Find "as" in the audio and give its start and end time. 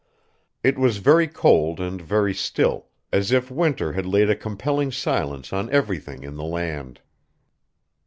3.13-3.31